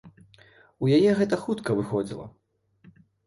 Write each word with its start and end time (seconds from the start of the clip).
У 0.85 0.89
яе 0.97 1.11
гэта 1.19 1.35
хутка 1.43 1.77
выходзіла. 1.81 2.25